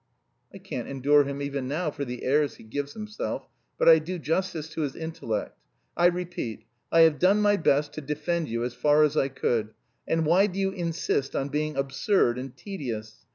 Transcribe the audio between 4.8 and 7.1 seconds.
his intellect. I repeat, I